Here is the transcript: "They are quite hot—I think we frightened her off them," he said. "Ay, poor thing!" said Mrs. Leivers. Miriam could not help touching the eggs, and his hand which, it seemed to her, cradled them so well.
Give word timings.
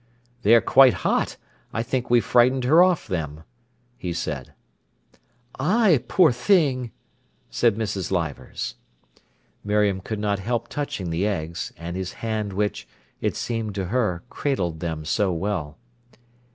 "They 0.41 0.55
are 0.55 0.61
quite 0.61 0.95
hot—I 1.05 1.83
think 1.83 2.09
we 2.09 2.21
frightened 2.21 2.63
her 2.63 2.81
off 2.81 3.05
them," 3.07 3.43
he 3.95 4.13
said. 4.13 4.55
"Ay, 5.59 6.03
poor 6.07 6.31
thing!" 6.31 6.89
said 7.51 7.75
Mrs. 7.75 8.09
Leivers. 8.09 8.73
Miriam 9.63 10.01
could 10.01 10.17
not 10.17 10.39
help 10.39 10.69
touching 10.69 11.11
the 11.11 11.27
eggs, 11.27 11.71
and 11.77 11.95
his 11.95 12.13
hand 12.13 12.51
which, 12.53 12.87
it 13.21 13.35
seemed 13.35 13.75
to 13.75 13.85
her, 13.93 14.23
cradled 14.27 14.79
them 14.79 15.05
so 15.05 15.31
well. 15.31 15.77